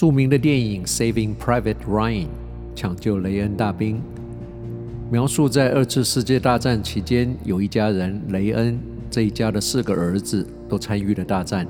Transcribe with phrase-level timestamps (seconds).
[0.00, 2.24] 著名的电影《Saving Private Ryan》
[2.74, 4.00] 抢救雷恩大兵，
[5.10, 11.66] 描述在二次世界大战期间，有一家人雷恩这一家的四个儿子都参与了大战，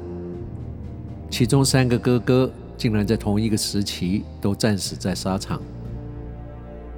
[1.29, 5.61] 其中三个哥哥竟然在同一个时期都战死在沙场。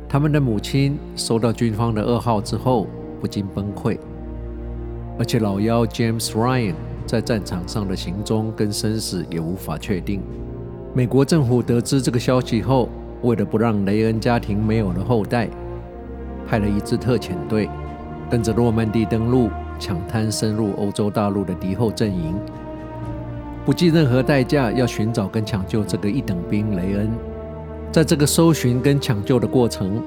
[0.06, 2.86] 他们的母亲收到军方的噩耗之后，
[3.22, 3.96] 不禁崩溃。
[5.18, 6.74] 而且老幺 James Ryan
[7.06, 10.20] 在战场上的行踪跟生死也无法确定。
[10.94, 12.86] 美国政府得知这个消息后，
[13.22, 15.48] 为了不让雷恩家庭没有了后代，
[16.46, 17.66] 派了一支特遣队，
[18.30, 22.34] 跟着诺曼底登陆，抢滩深入欧洲大陆的敌后阵营，
[23.64, 27.10] 不计任何代价要寻找跟抢救这个一等兵雷恩。
[27.90, 30.02] 在这个搜寻跟抢救的过程，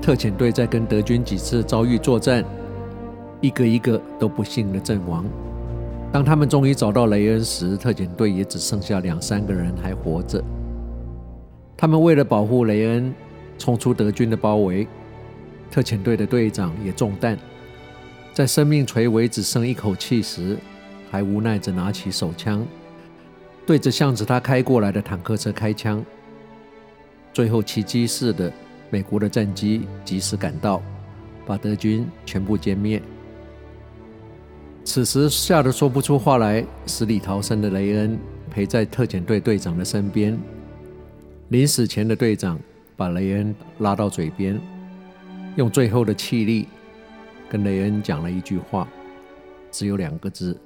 [0.00, 2.42] 特遣队在跟德军几次遭遇作战，
[3.42, 5.22] 一个一个都不幸的阵亡。
[6.12, 10.44] 当他们终于找到雷恩时，特遣队也只剩下两三个人还活着。
[11.74, 13.14] 他们为了保护雷恩，
[13.58, 14.86] 冲出德军的包围。
[15.70, 17.38] 特遣队的队长也中弹，
[18.34, 20.58] 在生命垂危只剩一口气时，
[21.10, 22.66] 还无奈地拿起手枪，
[23.66, 26.04] 对着向着他开过来的坦克车开枪。
[27.32, 28.52] 最后，奇迹似的，
[28.90, 30.82] 美国的战机及时赶到，
[31.46, 33.00] 把德军全部歼灭。
[34.84, 38.18] 此时，吓得说不出话来、死里逃生的雷恩
[38.50, 40.38] 陪在特遣队队长的身边。
[41.48, 42.58] 临死前的队长
[42.96, 44.60] 把雷恩拉到嘴边，
[45.56, 46.66] 用最后的气力
[47.48, 48.88] 跟雷恩讲了一句话，
[49.70, 50.58] 只有两个字。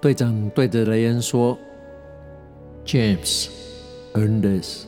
[0.00, 1.56] 队长对着雷恩说
[2.84, 3.48] ：“James,
[4.12, 4.84] earn this.”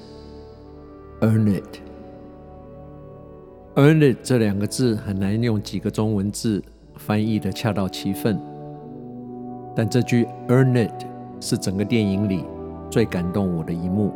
[1.21, 1.81] Earn it.
[3.75, 6.62] Earn it 这两个字很难用几个中文字
[6.99, 8.39] 翻译的恰到其分，
[9.75, 11.07] 但这句 Earn it
[11.41, 12.45] 是整个电影里
[12.91, 14.12] 最感动我的一幕。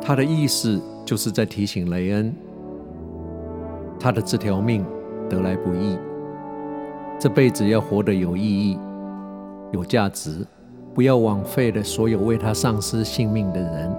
[0.00, 2.32] 它的意思就是在提醒雷恩，
[3.98, 4.84] 他的这条命
[5.28, 5.98] 得来不易，
[7.18, 8.78] 这辈子要活得有意义、
[9.72, 10.46] 有价值，
[10.94, 13.96] 不要枉费了所有为他丧失性命的人。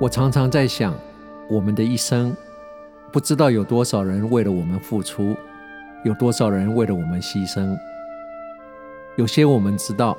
[0.00, 0.94] 我常常在想，
[1.50, 2.34] 我们的一生，
[3.14, 5.36] 不知道有多少人为了我们付出，
[6.02, 7.78] 有多少人为了我们牺牲。
[9.14, 10.18] 有些我们知道，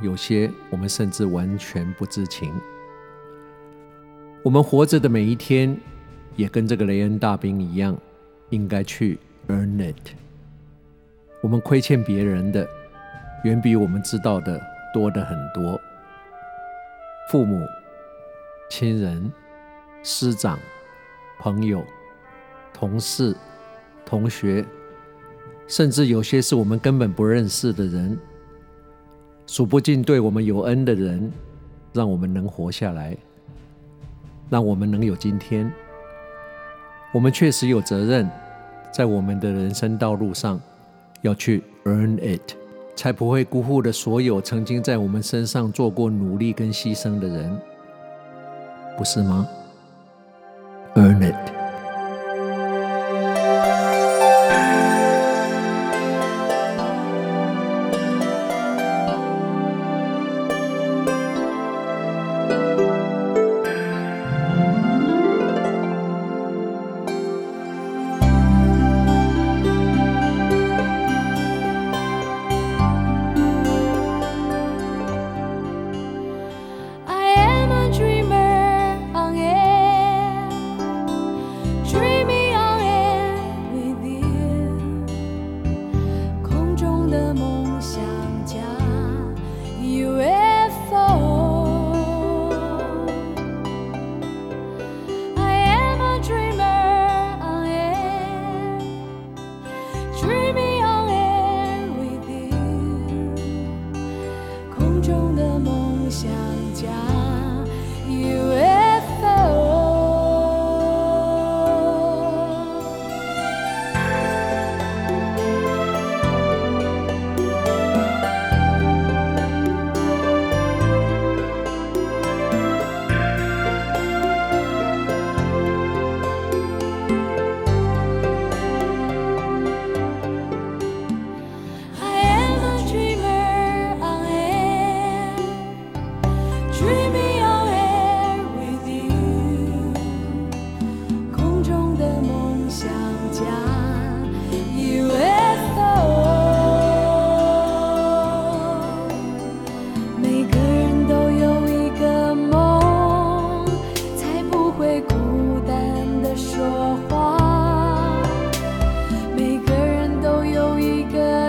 [0.00, 2.50] 有些我们甚至完全不知情。
[4.42, 5.78] 我们活着的每一天，
[6.34, 7.94] 也跟这个雷恩大兵一样，
[8.48, 9.18] 应该去
[9.48, 10.12] earn it。
[11.42, 12.66] 我们亏欠别人的，
[13.44, 14.58] 远比我们知道的
[14.94, 15.78] 多得很多。
[17.28, 17.60] 父母。
[18.70, 19.30] 亲人、
[20.02, 20.58] 师长、
[21.38, 21.84] 朋友、
[22.82, 23.32] 同事、
[24.04, 24.64] 同学，
[25.68, 28.18] 甚至有些是我们根本不认识的人，
[29.46, 31.30] 数不尽对我们有恩的人，
[31.92, 33.16] 让我们能活下来，
[34.50, 35.72] 让我们能有今天。
[37.12, 38.28] 我们确实有责任，
[38.92, 40.60] 在我们的人生道路上，
[41.20, 42.56] 要去 earn it，
[42.96, 47.56] 才不会辜负了所有曾经在我们身上做过努力跟牺牲的人。
[48.98, 49.46] 不是吗
[50.96, 51.41] ？Earn it。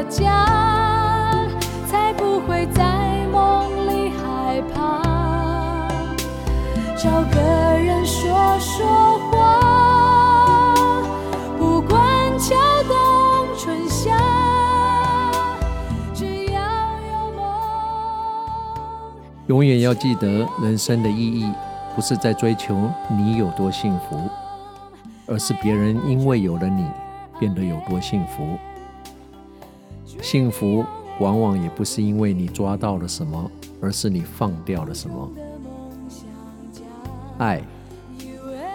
[0.09, 1.47] 家
[1.87, 5.87] 才不会在梦里害怕
[6.97, 7.39] 找个
[7.77, 10.73] 人说说话
[11.57, 11.99] 不管
[12.37, 12.55] 秋
[12.87, 14.17] 冬春夏
[16.13, 17.45] 只要有梦。
[19.47, 21.51] 永远要记得人生的意义
[21.95, 24.29] 不是在追求你有多幸福
[25.27, 26.85] 而是别人因为有了你
[27.39, 28.57] 变得有多幸福。
[30.23, 30.85] 幸福
[31.19, 35.29] 往往也不是因为你抓到了什么，而是你放掉了什么。
[37.37, 37.61] 爱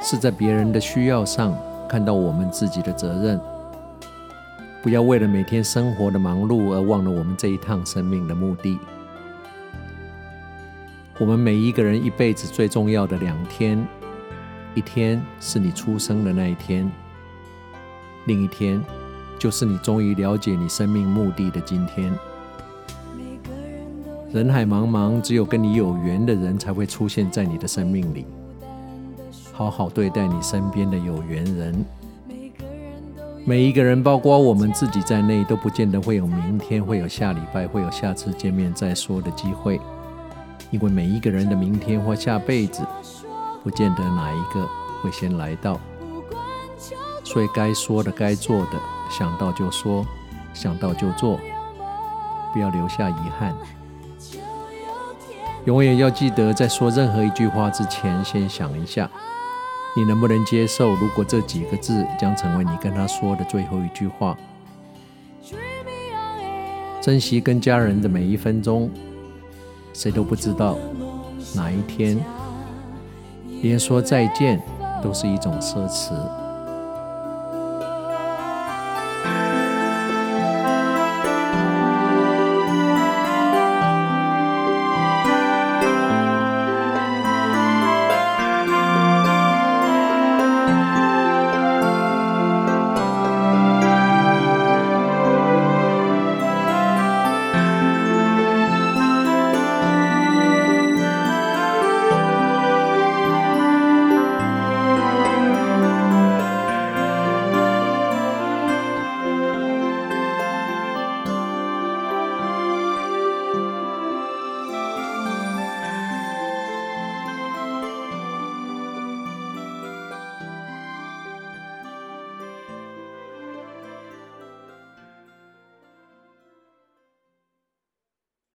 [0.02, 1.56] 是在别人的需要上
[1.88, 3.40] 看到我们自己的责任。
[4.82, 8.78] 不要为了每天生活的忙碌而忘了我们这一趟生命的目的。
[11.18, 13.82] 我们每一个人一辈子最重要的两天，
[14.74, 16.88] 一天是你出生的那一天，
[18.26, 18.80] 另一天
[19.38, 22.12] 就是你终于了解你生命目的的今天。
[24.32, 28.26] 人海茫茫，只有跟你有缘的人才会出现在你的生命里。
[29.52, 31.84] 好好对待你身边的有缘人。
[33.44, 39.80] 每一个人，包括我们自己在内，都不见得会有明天，会有下礼拜，会有下次见面再说的机会。
[40.70, 42.82] 因为每一个人的明天或下辈子，
[43.64, 44.68] 不见得哪一个
[45.00, 45.80] 会先来到。
[47.24, 50.04] 所以该说的、该做的，想到就说，
[50.52, 51.38] 想到就做，
[52.52, 53.54] 不要留下遗憾。
[55.64, 59.08] 永远要记得，在说任何一句话之前，先想一下。
[59.96, 60.94] 你能不能接受？
[60.94, 64.36] 如果这几个字将成为你跟他说的最后一句话，
[67.00, 68.90] 珍惜跟家人的每一分钟，
[69.92, 70.76] 谁都不知道
[71.54, 72.18] 哪一天，
[73.62, 74.60] 连说再见
[75.02, 76.12] 都是一种奢侈。